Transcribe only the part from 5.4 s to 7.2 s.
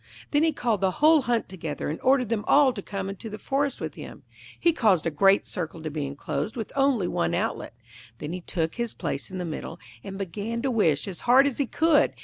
circle to be enclosed, with only